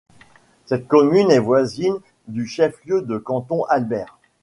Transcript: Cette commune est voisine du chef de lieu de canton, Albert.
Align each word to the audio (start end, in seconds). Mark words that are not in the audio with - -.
Cette 0.65 0.87
commune 0.87 1.29
est 1.29 1.37
voisine 1.37 1.97
du 2.27 2.47
chef 2.47 2.73
de 2.87 2.91
lieu 2.91 3.01
de 3.03 3.19
canton, 3.19 3.65
Albert. 3.65 4.17